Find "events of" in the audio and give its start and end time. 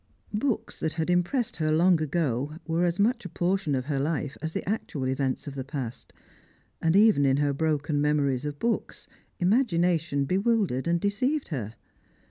5.07-5.53